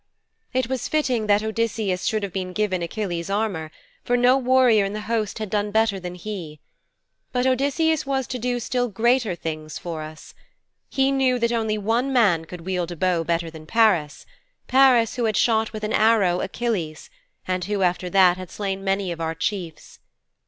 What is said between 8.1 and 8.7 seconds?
to do